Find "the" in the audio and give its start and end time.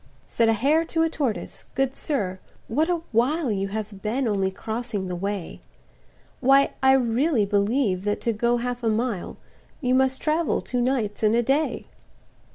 5.05-5.15